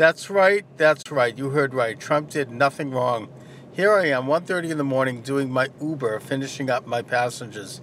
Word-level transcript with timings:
That's 0.00 0.30
right. 0.30 0.64
That's 0.78 1.10
right. 1.12 1.36
You 1.36 1.50
heard 1.50 1.74
right. 1.74 2.00
Trump 2.00 2.30
did 2.30 2.50
nothing 2.50 2.90
wrong. 2.90 3.28
Here 3.70 3.92
I 3.92 4.06
am, 4.06 4.28
1:30 4.28 4.70
in 4.70 4.78
the 4.78 4.82
morning, 4.82 5.20
doing 5.20 5.50
my 5.50 5.68
Uber, 5.78 6.20
finishing 6.20 6.70
up 6.70 6.86
my 6.86 7.02
passengers, 7.02 7.82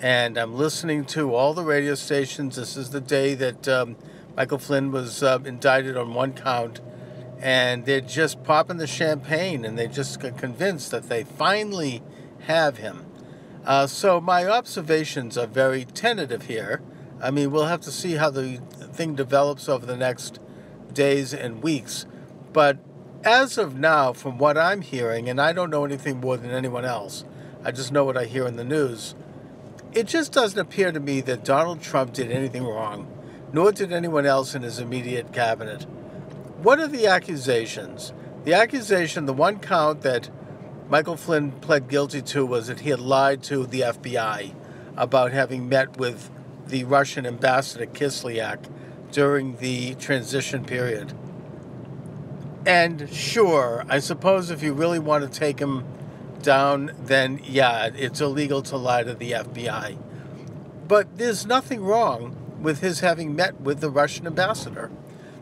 and 0.00 0.38
I'm 0.38 0.54
listening 0.54 1.04
to 1.06 1.34
all 1.34 1.54
the 1.54 1.64
radio 1.64 1.96
stations. 1.96 2.54
This 2.54 2.76
is 2.76 2.90
the 2.90 3.00
day 3.00 3.34
that 3.34 3.66
um, 3.66 3.96
Michael 4.36 4.58
Flynn 4.58 4.92
was 4.92 5.20
uh, 5.20 5.40
indicted 5.44 5.96
on 5.96 6.14
one 6.14 6.32
count, 6.32 6.80
and 7.40 7.86
they're 7.86 8.02
just 8.02 8.44
popping 8.44 8.76
the 8.76 8.86
champagne, 8.86 9.64
and 9.64 9.76
they 9.76 9.88
just 9.88 10.20
convinced 10.20 10.92
that 10.92 11.08
they 11.08 11.24
finally 11.24 12.04
have 12.42 12.76
him. 12.76 13.04
Uh, 13.66 13.88
so 13.88 14.20
my 14.20 14.46
observations 14.46 15.36
are 15.36 15.48
very 15.48 15.84
tentative 15.86 16.42
here. 16.46 16.82
I 17.20 17.32
mean, 17.32 17.50
we'll 17.50 17.66
have 17.66 17.80
to 17.80 17.90
see 17.90 18.12
how 18.12 18.30
the 18.30 18.58
thing 18.92 19.16
develops 19.16 19.68
over 19.68 19.84
the 19.84 19.96
next 19.96 20.38
days 20.94 21.32
and 21.34 21.62
weeks. 21.62 22.06
But 22.52 22.78
as 23.24 23.58
of 23.58 23.78
now, 23.78 24.12
from 24.12 24.38
what 24.38 24.56
I'm 24.56 24.80
hearing, 24.80 25.28
and 25.28 25.40
I 25.40 25.52
don't 25.52 25.70
know 25.70 25.84
anything 25.84 26.20
more 26.20 26.36
than 26.36 26.50
anyone 26.50 26.84
else, 26.84 27.24
I 27.64 27.72
just 27.72 27.92
know 27.92 28.04
what 28.04 28.16
I 28.16 28.24
hear 28.24 28.46
in 28.46 28.56
the 28.56 28.64
news, 28.64 29.14
it 29.92 30.06
just 30.06 30.32
doesn't 30.32 30.58
appear 30.58 30.92
to 30.92 31.00
me 31.00 31.20
that 31.22 31.44
Donald 31.44 31.80
Trump 31.80 32.12
did 32.12 32.30
anything 32.30 32.64
wrong, 32.64 33.06
nor 33.52 33.72
did 33.72 33.92
anyone 33.92 34.26
else 34.26 34.54
in 34.54 34.62
his 34.62 34.78
immediate 34.78 35.32
cabinet. 35.32 35.84
What 36.62 36.78
are 36.78 36.88
the 36.88 37.06
accusations? 37.06 38.12
The 38.44 38.54
accusation, 38.54 39.26
the 39.26 39.32
one 39.32 39.58
count 39.58 40.02
that 40.02 40.30
Michael 40.88 41.16
Flynn 41.16 41.52
pled 41.52 41.88
guilty 41.88 42.22
to 42.22 42.46
was 42.46 42.68
that 42.68 42.80
he 42.80 42.90
had 42.90 43.00
lied 43.00 43.42
to 43.44 43.66
the 43.66 43.80
FBI 43.80 44.54
about 44.96 45.32
having 45.32 45.68
met 45.68 45.98
with 45.98 46.30
the 46.66 46.84
Russian 46.84 47.26
ambassador 47.26 47.86
Kislyak 47.86 48.64
during 49.10 49.56
the 49.56 49.94
transition 49.94 50.64
period. 50.64 51.12
And 52.66 53.08
sure, 53.12 53.84
I 53.88 53.98
suppose 53.98 54.50
if 54.50 54.62
you 54.62 54.72
really 54.72 54.98
want 54.98 55.30
to 55.30 55.38
take 55.38 55.58
him 55.58 55.84
down, 56.42 56.92
then 57.04 57.40
yeah, 57.44 57.90
it's 57.94 58.20
illegal 58.20 58.62
to 58.62 58.76
lie 58.76 59.02
to 59.02 59.14
the 59.14 59.32
FBI. 59.32 59.96
But 60.86 61.18
there's 61.18 61.46
nothing 61.46 61.82
wrong 61.82 62.36
with 62.60 62.80
his 62.80 63.00
having 63.00 63.34
met 63.34 63.60
with 63.60 63.80
the 63.80 63.90
Russian 63.90 64.26
ambassador. 64.26 64.90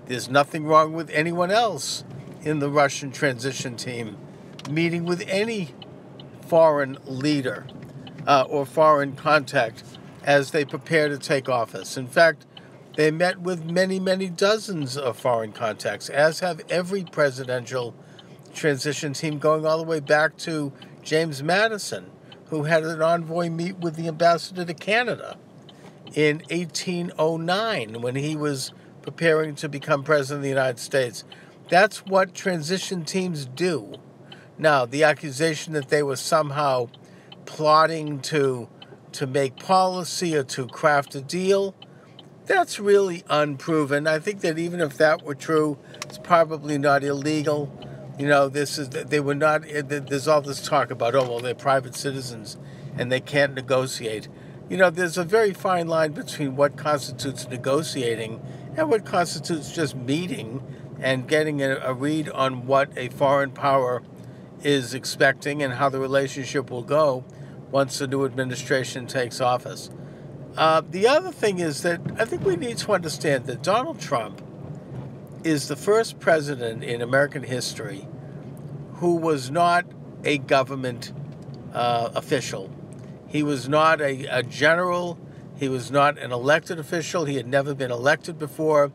There's 0.06 0.28
nothing 0.28 0.66
wrong 0.66 0.92
with 0.92 1.10
anyone 1.10 1.50
else 1.50 2.04
in 2.42 2.60
the 2.60 2.70
Russian 2.70 3.10
transition 3.10 3.76
team 3.76 4.16
meeting 4.70 5.04
with 5.04 5.24
any 5.28 5.70
foreign 6.46 6.98
leader 7.06 7.66
uh, 8.26 8.44
or 8.48 8.66
foreign 8.66 9.14
contact 9.14 9.82
as 10.24 10.50
they 10.50 10.64
prepare 10.64 11.08
to 11.08 11.18
take 11.18 11.48
office. 11.48 11.96
In 11.96 12.06
fact, 12.06 12.46
they 12.96 13.10
met 13.10 13.40
with 13.40 13.64
many, 13.64 14.00
many 14.00 14.28
dozens 14.28 14.96
of 14.96 15.18
foreign 15.18 15.52
contacts, 15.52 16.08
as 16.08 16.40
have 16.40 16.60
every 16.68 17.04
presidential 17.04 17.94
transition 18.54 19.12
team 19.12 19.38
going 19.38 19.66
all 19.66 19.78
the 19.78 19.84
way 19.84 20.00
back 20.00 20.36
to 20.38 20.72
James 21.02 21.42
Madison, 21.42 22.10
who 22.46 22.64
had 22.64 22.84
an 22.84 23.02
envoy 23.02 23.50
meet 23.50 23.78
with 23.78 23.96
the 23.96 24.08
ambassador 24.08 24.64
to 24.64 24.74
Canada 24.74 25.36
in 26.14 26.38
1809 26.50 28.00
when 28.00 28.16
he 28.16 28.34
was 28.34 28.72
preparing 29.02 29.54
to 29.54 29.68
become 29.68 30.02
president 30.02 30.38
of 30.38 30.42
the 30.42 30.48
United 30.48 30.78
States. 30.78 31.24
That's 31.68 32.06
what 32.06 32.34
transition 32.34 33.04
teams 33.04 33.44
do. 33.44 33.94
Now, 34.58 34.86
the 34.86 35.04
accusation 35.04 35.74
that 35.74 35.90
they 35.90 36.02
were 36.02 36.16
somehow 36.16 36.88
plotting 37.44 38.20
to 38.20 38.68
to 39.12 39.26
make 39.26 39.56
policy 39.56 40.36
or 40.36 40.42
to 40.42 40.66
craft 40.66 41.14
a 41.14 41.22
deal, 41.22 41.74
that's 42.46 42.78
really 42.78 43.24
unproven. 43.28 44.06
I 44.06 44.18
think 44.18 44.40
that 44.40 44.58
even 44.58 44.80
if 44.80 44.96
that 44.98 45.22
were 45.22 45.34
true, 45.34 45.78
it's 46.02 46.18
probably 46.18 46.78
not 46.78 47.02
illegal. 47.02 47.70
You 48.18 48.28
know, 48.28 48.48
this 48.48 48.78
is 48.78 48.88
they 48.88 49.20
were 49.20 49.34
not. 49.34 49.64
Eh, 49.68 49.82
there's 49.84 50.28
all 50.28 50.40
this 50.40 50.62
talk 50.62 50.90
about 50.90 51.14
oh 51.14 51.28
well, 51.28 51.40
they're 51.40 51.54
private 51.54 51.94
citizens 51.94 52.56
and 52.96 53.12
they 53.12 53.20
can't 53.20 53.54
negotiate. 53.54 54.28
You 54.68 54.76
know, 54.76 54.90
there's 54.90 55.18
a 55.18 55.24
very 55.24 55.52
fine 55.52 55.86
line 55.86 56.12
between 56.12 56.56
what 56.56 56.76
constitutes 56.76 57.48
negotiating 57.48 58.40
and 58.76 58.88
what 58.88 59.04
constitutes 59.04 59.72
just 59.72 59.94
meeting 59.94 60.62
and 60.98 61.28
getting 61.28 61.62
a, 61.62 61.76
a 61.76 61.92
read 61.92 62.28
on 62.30 62.66
what 62.66 62.88
a 62.96 63.08
foreign 63.10 63.50
power 63.50 64.02
is 64.62 64.94
expecting 64.94 65.62
and 65.62 65.74
how 65.74 65.88
the 65.88 66.00
relationship 66.00 66.70
will 66.70 66.82
go 66.82 67.24
once 67.70 67.98
the 67.98 68.06
new 68.06 68.24
administration 68.24 69.06
takes 69.06 69.40
office. 69.40 69.90
Uh, 70.56 70.80
the 70.90 71.06
other 71.06 71.30
thing 71.30 71.58
is 71.58 71.82
that 71.82 72.00
I 72.18 72.24
think 72.24 72.44
we 72.44 72.56
need 72.56 72.78
to 72.78 72.92
understand 72.92 73.44
that 73.46 73.62
Donald 73.62 74.00
Trump 74.00 74.40
is 75.44 75.68
the 75.68 75.76
first 75.76 76.18
president 76.18 76.82
in 76.82 77.02
American 77.02 77.42
history 77.42 78.08
who 78.94 79.16
was 79.16 79.50
not 79.50 79.84
a 80.24 80.38
government 80.38 81.12
uh, 81.74 82.10
official. 82.14 82.70
He 83.28 83.42
was 83.42 83.68
not 83.68 84.00
a, 84.00 84.24
a 84.26 84.42
general. 84.42 85.18
He 85.56 85.68
was 85.68 85.90
not 85.90 86.18
an 86.18 86.32
elected 86.32 86.78
official. 86.78 87.26
He 87.26 87.36
had 87.36 87.46
never 87.46 87.74
been 87.74 87.90
elected 87.90 88.38
before. 88.38 88.92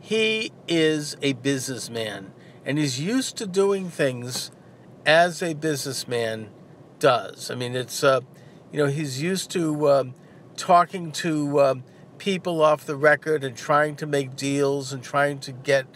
He 0.00 0.50
is 0.66 1.16
a 1.22 1.34
businessman, 1.34 2.32
and 2.64 2.76
he's 2.76 3.00
used 3.00 3.36
to 3.36 3.46
doing 3.46 3.88
things 3.88 4.50
as 5.06 5.42
a 5.42 5.54
businessman 5.54 6.50
does. 6.98 7.50
I 7.52 7.54
mean, 7.54 7.76
it's, 7.76 8.02
uh, 8.02 8.20
you 8.72 8.78
know, 8.78 8.86
he's 8.86 9.22
used 9.22 9.50
to 9.52 9.88
um, 9.90 10.14
talking 10.58 11.12
to 11.12 11.60
um, 11.60 11.84
people 12.18 12.60
off 12.60 12.84
the 12.84 12.96
record 12.96 13.44
and 13.44 13.56
trying 13.56 13.96
to 13.96 14.06
make 14.06 14.36
deals 14.36 14.92
and 14.92 15.02
trying 15.02 15.38
to 15.38 15.52
get 15.52 15.86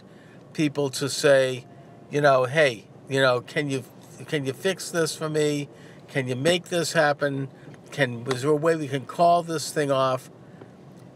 people 0.53 0.89
to 0.89 1.09
say, 1.09 1.65
you 2.09 2.21
know, 2.21 2.45
hey, 2.45 2.85
you 3.09 3.21
know, 3.21 3.41
can 3.41 3.69
you 3.69 3.83
can 4.27 4.45
you 4.45 4.53
fix 4.53 4.89
this 4.89 5.15
for 5.15 5.29
me? 5.29 5.67
Can 6.07 6.27
you 6.27 6.35
make 6.35 6.65
this 6.65 6.93
happen? 6.93 7.49
Can 7.91 8.23
was 8.23 8.41
there 8.41 8.51
a 8.51 8.55
way 8.55 8.75
we 8.75 8.87
can 8.87 9.05
call 9.05 9.43
this 9.43 9.71
thing 9.71 9.91
off? 9.91 10.31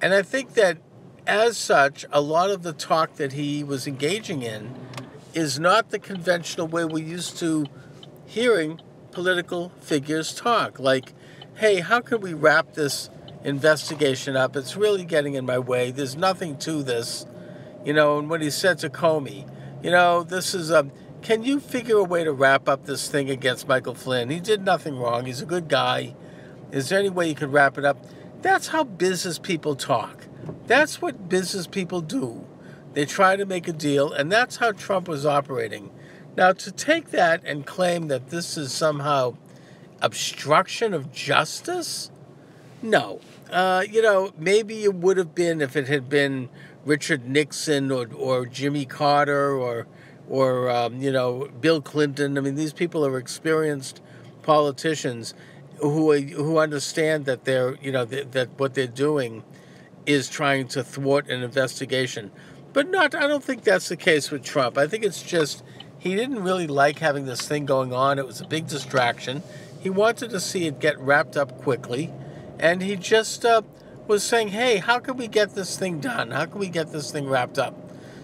And 0.02 0.14
I 0.14 0.22
think 0.22 0.54
that 0.54 0.78
as 1.26 1.58
such, 1.58 2.06
a 2.12 2.22
lot 2.22 2.52
of 2.52 2.64
the 2.64 2.74
talk 2.74 3.16
that 3.16 3.34
he 3.34 3.64
was 3.64 3.88
engaging 3.88 4.44
in 4.44 4.76
is 5.34 5.60
not 5.60 5.90
the 5.90 6.00
conventional 6.00 6.68
way 6.68 6.86
we're 6.86 7.04
used 7.04 7.38
to 7.38 7.66
hearing 8.26 8.80
political 9.12 9.70
figures 9.82 10.34
talk. 10.34 10.80
Like, 10.80 11.14
hey, 11.56 11.80
how 11.80 12.02
can 12.02 12.22
we 12.22 12.34
wrap 12.34 12.74
this 12.74 13.10
investigation 13.48 14.36
up? 14.36 14.56
It's 14.56 14.76
really 14.76 15.06
getting 15.06 15.34
in 15.34 15.46
my 15.46 15.58
way. 15.58 15.90
There's 15.90 16.16
nothing 16.16 16.58
to 16.60 16.84
this. 16.84 17.26
You 17.84 17.94
know, 17.94 18.20
and 18.20 18.30
when 18.30 18.42
he 18.42 18.52
said 18.52 18.78
to 18.80 18.90
Comey, 18.90 19.50
you 19.82 19.90
know, 19.90 20.24
this 20.24 20.54
is 20.54 20.70
a. 20.70 20.92
Can 21.24 21.44
you 21.44 21.60
figure 21.60 21.98
a 21.98 22.04
way 22.04 22.24
to 22.24 22.32
wrap 22.32 22.70
up 22.70 22.86
this 22.86 23.10
thing 23.10 23.30
against 23.30 23.68
Michael 23.68 23.96
Flynn? 23.96 24.30
He 24.30 24.40
did 24.40 24.64
nothing 24.64 25.00
wrong. 25.00 25.26
He's 25.26 25.42
a 25.42 25.46
good 25.46 25.68
guy. 25.68 26.16
Is 26.72 26.90
there 26.90 27.00
any 27.00 27.10
way 27.10 27.30
you 27.30 27.36
could 27.36 27.52
wrap 27.52 27.78
it 27.78 27.86
up? 27.86 27.98
That's 28.42 28.68
how 28.68 28.84
business 28.84 29.40
people 29.40 29.76
talk. 29.76 30.26
That's 30.68 31.02
what 31.02 31.28
business 31.28 31.66
people 31.66 32.02
do. 32.02 32.46
They 32.94 33.06
try 33.06 33.36
to 33.36 33.46
make 33.46 33.68
a 33.68 33.74
deal, 33.74 34.12
and 34.12 34.32
that's 34.32 34.58
how 34.58 34.74
Trump 34.74 35.08
was 35.08 35.26
operating. 35.26 35.92
Now, 36.36 36.52
to 36.54 36.72
take 36.72 37.12
that 37.12 37.42
and 37.46 37.66
claim 37.66 38.10
that 38.10 38.30
this 38.30 38.58
is 38.58 38.72
somehow 38.72 39.38
obstruction 40.02 40.94
of 40.94 41.12
justice, 41.12 42.12
no. 42.82 43.20
Uh, 43.52 43.84
you 43.90 44.02
know, 44.02 44.32
maybe 44.38 44.84
it 44.84 44.94
would 44.94 45.18
have 45.18 45.34
been 45.34 45.62
if 45.62 45.76
it 45.76 45.88
had 45.88 46.10
been 46.10 46.50
Richard 46.86 47.28
Nixon 47.28 47.92
or, 47.92 48.08
or 48.16 48.46
Jimmy 48.46 48.86
Carter 48.86 49.52
or 49.52 49.88
or 50.30 50.70
um, 50.70 51.02
you 51.02 51.12
know 51.12 51.50
Bill 51.62 51.82
Clinton. 51.82 52.38
I 52.38 52.42
mean, 52.42 52.56
these 52.56 52.74
people 52.74 53.06
are 53.06 53.18
experienced 53.18 54.02
politicians 54.42 55.34
who 55.80 56.14
who 56.14 56.58
understand 56.58 57.26
that 57.26 57.46
they're 57.46 57.76
you 57.82 57.92
know 57.92 58.06
that 58.06 58.50
what 58.58 58.74
they're 58.74 58.88
doing 58.88 59.44
is 60.06 60.30
trying 60.30 60.68
to 60.70 60.84
thwart 60.84 61.30
an 61.30 61.44
investigation. 61.44 62.32
But 62.74 62.90
not. 62.90 63.16
I 63.16 63.28
don't 63.28 63.44
think 63.44 63.64
that's 63.64 63.90
the 63.90 63.98
case 63.98 64.32
with 64.32 64.44
Trump. 64.44 64.78
I 64.78 64.88
think 64.88 65.04
it's 65.04 65.22
just 65.22 65.64
he 66.00 66.16
didn't 66.16 66.44
really 66.44 66.68
like 66.68 67.00
having 67.00 67.26
this 67.26 67.48
thing 67.48 67.66
going 67.66 67.94
on. 67.94 68.20
It 68.20 68.26
was 68.26 68.42
a 68.42 68.48
big 68.48 68.68
distraction. 68.68 69.44
He 69.82 69.90
wanted 69.90 70.30
to 70.32 70.40
see 70.40 70.68
it 70.68 70.80
get 70.80 71.00
wrapped 71.00 71.38
up 71.38 71.58
quickly, 71.60 72.12
and 72.60 72.82
he 72.82 72.96
just 72.96 73.46
uh, 73.46 73.62
was 74.08 74.24
saying, 74.24 74.50
"Hey, 74.50 74.78
how 74.78 75.00
can 75.00 75.18
we 75.18 75.28
get 75.28 75.56
this 75.56 75.78
thing 75.78 76.00
done? 76.00 76.32
How 76.32 76.46
can 76.46 76.60
we 76.60 76.70
get 76.70 76.92
this 76.92 77.12
thing 77.12 77.28
wrapped 77.28 77.58
up?" 77.60 77.76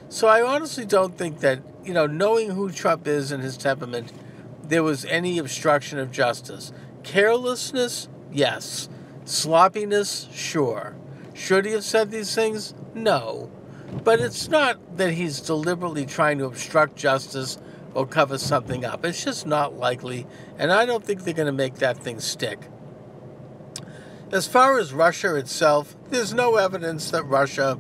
So 0.10 0.28
I 0.28 0.42
honestly 0.42 0.86
don't 0.86 1.18
think 1.18 1.40
that 1.40 1.62
you 1.84 1.94
know, 1.94 2.08
knowing 2.08 2.52
who 2.52 2.72
Trump 2.72 3.08
is 3.08 3.32
and 3.32 3.44
his 3.44 3.58
temperament, 3.58 4.12
there 4.64 4.84
was 4.84 5.06
any 5.06 5.38
obstruction 5.38 6.00
of 6.00 6.12
justice. 6.12 6.72
Carelessness, 7.04 8.08
yes. 8.32 8.90
Sloppiness, 9.26 10.28
sure. 10.32 10.96
Should 11.34 11.66
he 11.66 11.72
have 11.74 11.84
said 11.84 12.12
these 12.12 12.34
things? 12.34 12.74
No. 12.94 13.52
But 14.04 14.20
it's 14.20 14.48
not 14.48 14.98
that 14.98 15.14
he's 15.14 15.42
deliberately 15.42 16.06
trying 16.06 16.38
to 16.40 16.46
obstruct 16.46 16.96
justice 16.96 17.58
or 17.94 18.08
cover 18.08 18.38
something 18.38 18.86
up. 18.86 19.06
It's 19.06 19.24
just 19.24 19.46
not 19.46 19.78
likely, 19.78 20.26
and 20.58 20.72
I 20.72 20.86
don't 20.86 21.04
think 21.04 21.24
they're 21.24 21.34
going 21.34 21.46
to 21.46 21.52
make 21.52 21.76
that 21.76 21.98
thing 21.98 22.20
stick. 22.20 22.60
As 24.34 24.48
far 24.48 24.80
as 24.80 24.94
Russia 24.94 25.36
itself, 25.36 25.96
there's 26.10 26.34
no 26.34 26.56
evidence 26.56 27.12
that 27.12 27.24
Russia, 27.26 27.80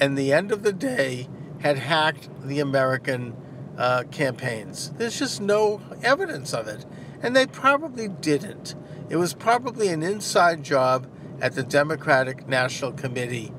in 0.00 0.14
the 0.14 0.32
end 0.32 0.52
of 0.52 0.62
the 0.62 0.72
day, 0.72 1.28
had 1.62 1.78
hacked 1.78 2.28
the 2.44 2.60
American 2.60 3.36
uh, 3.76 4.04
campaigns. 4.12 4.92
There's 4.98 5.18
just 5.18 5.40
no 5.40 5.82
evidence 6.04 6.54
of 6.54 6.68
it. 6.68 6.86
And 7.24 7.34
they 7.34 7.44
probably 7.44 8.06
didn't. 8.06 8.76
It 9.08 9.16
was 9.16 9.34
probably 9.34 9.88
an 9.88 10.04
inside 10.04 10.62
job 10.62 11.08
at 11.40 11.56
the 11.56 11.64
Democratic 11.64 12.46
National 12.46 12.92
Committee. 12.92 13.52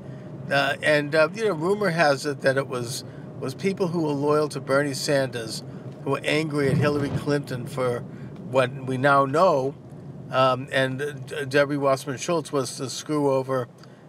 Uh, 0.50 0.76
and, 0.82 1.14
uh, 1.14 1.28
you 1.34 1.44
know, 1.44 1.52
rumor 1.52 1.90
has 1.90 2.24
it 2.24 2.40
that 2.40 2.56
it 2.56 2.66
was, 2.66 3.04
was 3.40 3.54
people 3.54 3.88
who 3.88 4.04
were 4.04 4.12
loyal 4.12 4.48
to 4.48 4.58
Bernie 4.58 4.94
Sanders 4.94 5.62
who 6.04 6.12
were 6.12 6.22
angry 6.24 6.70
at 6.70 6.78
Hillary 6.78 7.10
Clinton 7.10 7.66
for 7.66 8.00
what 8.48 8.86
we 8.86 8.96
now 8.96 9.26
know. 9.26 9.74
Um, 10.32 10.66
and 10.72 11.02
uh, 11.02 11.44
Debbie 11.44 11.76
Wasserman 11.76 12.16
Schultz 12.16 12.50
was 12.50 12.76
to 12.78 12.88
screw 12.88 13.30
over 13.30 13.68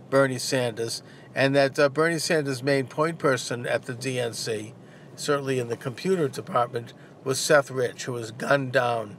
Bernie 0.10 0.40
Sanders. 0.40 1.04
And 1.36 1.54
that 1.56 1.78
uh, 1.78 1.90
Bernie 1.90 2.18
Sanders' 2.18 2.64
main 2.64 2.88
point 2.88 3.20
person 3.20 3.68
at 3.68 3.84
the 3.84 3.94
DNC, 3.94 4.72
certainly 5.16 5.60
in 5.60 5.68
the 5.68 5.76
computer 5.76 6.30
department, 6.30 6.94
was 7.26 7.40
Seth 7.40 7.70
Rich, 7.70 8.06
who 8.06 8.14
was 8.14 8.32
gunned 8.32 8.72
down 8.72 9.18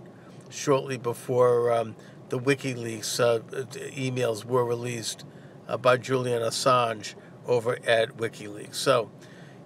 shortly 0.48 0.96
before 0.96 1.70
um, 1.72 1.94
the 2.30 2.38
WikiLeaks 2.38 3.20
uh, 3.20 3.40
emails 3.90 4.44
were 4.44 4.64
released 4.64 5.24
uh, 5.68 5.76
by 5.76 5.98
Julian 5.98 6.42
Assange 6.42 7.14
over 7.46 7.78
at 7.86 8.16
WikiLeaks. 8.16 8.76
So, 8.76 9.10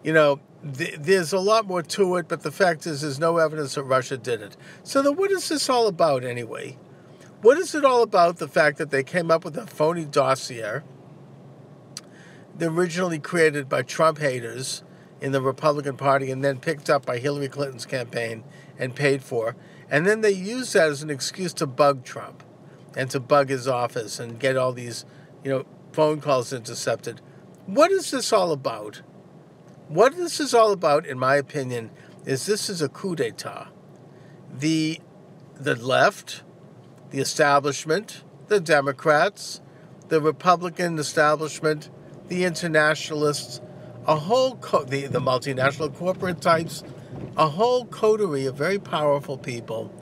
you 0.02 0.12
know, 0.12 0.40
th- 0.76 0.96
there's 0.99 1.32
a 1.32 1.38
lot 1.38 1.67
more 1.67 1.82
to 1.82 2.17
it, 2.17 2.26
but 2.26 2.43
the 2.43 2.50
fact 2.50 2.87
is, 2.87 3.02
there's 3.02 3.20
no 3.20 3.37
evidence 3.37 3.76
that 3.76 3.85
Russia 3.85 4.17
did 4.17 4.43
it. 4.43 4.56
So, 4.82 5.02
then 5.02 5.14
what 5.14 5.31
is 5.31 5.49
this 5.49 5.69
all 5.69 5.87
about 5.87 6.25
anyway? 6.25 6.76
What 7.40 7.56
is 7.58 7.75
it 7.75 7.85
all 7.85 8.02
about? 8.02 8.38
The 8.38 8.49
fact 8.49 8.79
that 8.79 8.90
they 8.90 9.05
came 9.05 9.31
up 9.31 9.44
with 9.44 9.56
a 9.56 9.67
phony 9.67 10.05
dossier, 10.05 10.82
originally 12.61 13.20
created 13.20 13.69
by 13.69 13.82
Trump 13.82 14.19
haters 14.19 14.82
in 15.20 15.31
the 15.31 15.40
Republican 15.40 15.96
Party 15.96 16.31
and 16.31 16.44
then 16.44 16.58
picked 16.58 16.90
up 16.90 17.06
by 17.06 17.19
Hillary 17.19 17.49
Clinton's 17.49 17.87
campaign 17.87 18.43
and 18.76 18.94
paid 18.94 19.23
for. 19.23 19.55
And 19.88 20.06
then 20.06 20.20
they 20.20 20.32
used 20.32 20.75
that 20.75 20.88
as 20.88 21.02
an 21.02 21.11
excuse 21.11 21.52
to 21.55 21.67
bug 21.67 22.05
Trump 22.05 22.43
and 22.96 23.11
to 23.11 23.20
bug 23.20 23.49
his 23.49 23.69
office 23.69 24.19
and 24.19 24.40
get 24.40 24.56
all 24.56 24.73
these, 24.73 25.05
you 25.44 25.50
know, 25.50 25.67
phone 25.93 26.20
calls 26.20 26.52
intercepted. 26.52 27.20
What 27.67 27.93
is 27.93 28.11
this 28.11 28.32
all 28.32 28.50
about? 28.50 29.02
What 29.88 30.17
this 30.17 30.40
is 30.40 30.55
all 30.55 30.73
about, 30.73 31.06
in 31.06 31.19
my 31.19 31.37
opinion, 31.37 31.90
is 32.26 32.46
this 32.46 32.69
is 32.69 32.82
a 32.82 32.88
coup 32.88 33.14
d'etat. 33.14 33.69
The 34.52 35.00
the 35.55 35.75
left, 35.75 36.43
the 37.10 37.20
establishment, 37.20 38.22
the 38.49 38.60
Democrats, 38.60 39.60
the 40.08 40.20
Republican 40.20 40.99
establishment, 40.99 41.90
the 42.28 42.44
internationalists, 42.44 43.60
a 44.06 44.16
whole 44.16 44.56
co- 44.56 44.84
the, 44.84 45.06
the 45.06 45.20
multinational 45.20 45.94
corporate 45.94 46.40
types, 46.40 46.82
a 47.37 47.49
whole 47.49 47.84
coterie 47.87 48.46
of 48.46 48.56
very 48.56 48.78
powerful 48.78 49.38
people 49.38 49.93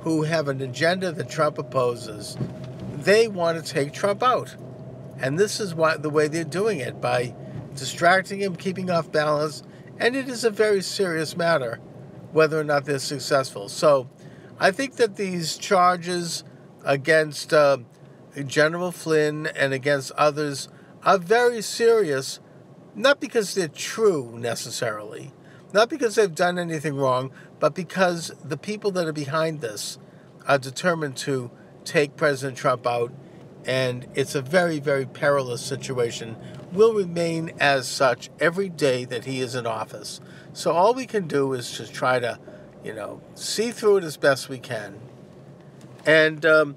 who 0.00 0.22
have 0.22 0.48
an 0.48 0.60
agenda 0.60 1.12
that 1.12 1.28
Trump 1.28 1.58
opposes. 1.58 2.36
They 2.94 3.28
want 3.28 3.64
to 3.64 3.72
take 3.72 3.92
Trump 3.92 4.22
out. 4.22 4.56
And 5.20 5.38
this 5.38 5.58
is 5.60 5.74
why 5.74 5.96
the 5.96 6.10
way 6.10 6.28
they're 6.28 6.44
doing 6.44 6.78
it 6.78 7.00
by 7.00 7.34
distracting 7.74 8.40
him, 8.40 8.56
keeping 8.56 8.90
off 8.90 9.10
balance, 9.10 9.62
and 9.98 10.14
it 10.14 10.28
is 10.28 10.44
a 10.44 10.50
very 10.50 10.82
serious 10.82 11.36
matter 11.36 11.80
whether 12.32 12.58
or 12.58 12.64
not 12.64 12.84
they're 12.84 12.98
successful. 12.98 13.68
So 13.68 14.08
I 14.60 14.70
think 14.70 14.96
that 14.96 15.16
these 15.16 15.56
charges 15.56 16.44
against 16.84 17.52
uh, 17.52 17.78
General 18.46 18.92
Flynn 18.92 19.46
and 19.46 19.72
against 19.72 20.12
others 20.12 20.68
are 21.04 21.18
very 21.18 21.62
serious, 21.62 22.40
not 22.94 23.20
because 23.20 23.54
they're 23.54 23.68
true 23.68 24.36
necessarily, 24.38 25.32
not 25.72 25.88
because 25.88 26.14
they've 26.14 26.34
done 26.34 26.58
anything 26.58 26.96
wrong, 26.96 27.30
but 27.58 27.74
because 27.74 28.32
the 28.44 28.56
people 28.56 28.90
that 28.92 29.06
are 29.06 29.12
behind 29.12 29.60
this 29.60 29.98
are 30.46 30.58
determined 30.58 31.16
to 31.16 31.50
take 31.84 32.16
President 32.16 32.56
Trump 32.56 32.86
out, 32.86 33.12
and 33.64 34.06
it's 34.14 34.34
a 34.34 34.42
very, 34.42 34.78
very 34.78 35.06
perilous 35.06 35.60
situation. 35.60 36.36
Will 36.72 36.94
remain 36.94 37.52
as 37.58 37.88
such 37.88 38.30
every 38.40 38.68
day 38.68 39.04
that 39.06 39.24
he 39.24 39.40
is 39.40 39.54
in 39.54 39.66
office. 39.66 40.20
So 40.52 40.72
all 40.72 40.94
we 40.94 41.06
can 41.06 41.26
do 41.26 41.52
is 41.52 41.70
to 41.76 41.86
try 41.86 42.18
to, 42.18 42.38
you 42.84 42.94
know, 42.94 43.20
see 43.34 43.70
through 43.70 43.98
it 43.98 44.04
as 44.04 44.16
best 44.16 44.48
we 44.48 44.58
can, 44.58 44.98
and 46.08 46.46
um, 46.46 46.76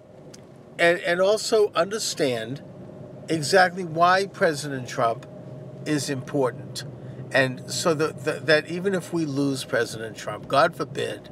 and 0.78 1.00
and 1.00 1.22
also 1.22 1.72
understand 1.74 2.62
exactly 3.30 3.86
why 3.86 4.28
President 4.28 4.88
Trump 4.90 5.26
is 5.86 6.10
important. 6.10 6.84
And 7.34 7.72
so 7.72 7.94
that, 7.94 8.46
that, 8.46 8.68
even 8.68 8.94
if 8.94 9.14
we 9.14 9.24
lose 9.26 9.64
President 9.64 10.18
Trump, 10.18 10.50
God 10.50 10.76
forbid, 10.76 11.30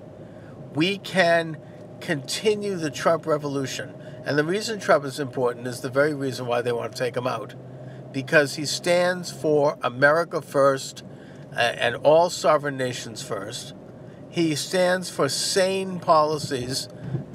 we 0.73 0.97
can 0.97 1.57
continue 1.99 2.77
the 2.77 2.89
Trump 2.89 3.25
revolution. 3.25 3.93
And 4.23 4.37
the 4.37 4.45
reason 4.45 4.79
Trump 4.79 5.03
is 5.03 5.19
important 5.19 5.67
is 5.67 5.81
the 5.81 5.89
very 5.89 6.13
reason 6.13 6.45
why 6.45 6.61
they 6.61 6.71
want 6.71 6.93
to 6.93 6.97
take 6.97 7.17
him 7.17 7.27
out. 7.27 7.53
Because 8.13 8.55
he 8.55 8.65
stands 8.65 9.29
for 9.29 9.77
America 9.81 10.41
first 10.41 11.03
and 11.51 11.97
all 11.97 12.29
sovereign 12.29 12.77
nations 12.77 13.21
first. 13.21 13.73
He 14.29 14.55
stands 14.55 15.09
for 15.09 15.27
sane 15.27 15.99
policies 15.99 16.87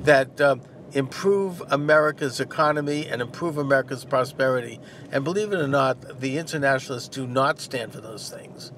that 0.05 0.41
uh, 0.41 0.56
improve 0.93 1.62
America's 1.71 2.41
economy 2.41 3.06
and 3.06 3.21
improve 3.21 3.59
America's 3.59 4.05
prosperity. 4.05 4.79
And 5.11 5.25
believe 5.25 5.53
it 5.53 5.59
or 5.59 5.69
not, 5.69 6.21
the 6.21 6.39
internationalists 6.39 7.09
do 7.09 7.27
not 7.27 7.61
stand 7.61 7.93
for 7.93 8.01
those 8.01 8.31
things. 8.31 8.73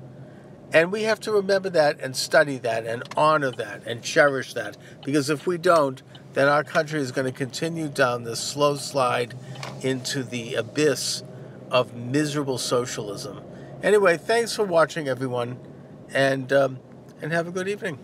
And 0.72 0.90
we 0.90 1.02
have 1.04 1.20
to 1.20 1.32
remember 1.32 1.70
that 1.70 2.00
and 2.00 2.16
study 2.16 2.58
that 2.58 2.86
and 2.86 3.02
honor 3.16 3.50
that 3.52 3.86
and 3.86 4.02
cherish 4.02 4.54
that. 4.54 4.76
Because 5.04 5.30
if 5.30 5.46
we 5.46 5.58
don't, 5.58 6.02
then 6.32 6.48
our 6.48 6.64
country 6.64 7.00
is 7.00 7.12
going 7.12 7.30
to 7.30 7.36
continue 7.36 7.88
down 7.88 8.24
this 8.24 8.40
slow 8.40 8.76
slide 8.76 9.34
into 9.82 10.22
the 10.22 10.54
abyss 10.54 11.22
of 11.70 11.94
miserable 11.94 12.58
socialism. 12.58 13.40
Anyway, 13.82 14.16
thanks 14.16 14.54
for 14.54 14.64
watching, 14.64 15.08
everyone, 15.08 15.58
and, 16.12 16.52
um, 16.52 16.78
and 17.22 17.32
have 17.32 17.46
a 17.46 17.50
good 17.50 17.68
evening. 17.68 17.98